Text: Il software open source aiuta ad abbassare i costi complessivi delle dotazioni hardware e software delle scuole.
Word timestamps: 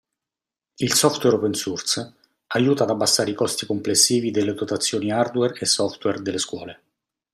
Il 0.77 0.93
software 0.95 1.35
open 1.35 1.53
source 1.53 2.15
aiuta 2.47 2.85
ad 2.85 2.89
abbassare 2.89 3.29
i 3.29 3.35
costi 3.35 3.67
complessivi 3.67 4.31
delle 4.31 4.55
dotazioni 4.55 5.11
hardware 5.11 5.53
e 5.59 5.65
software 5.67 6.23
delle 6.23 6.39
scuole. 6.39 6.81